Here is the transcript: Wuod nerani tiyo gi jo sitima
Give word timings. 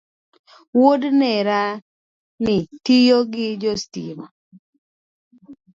Wuod 0.77 1.01
nerani 1.19 2.55
tiyo 2.85 3.17
gi 3.31 3.47
jo 3.61 3.73
sitima 3.81 4.25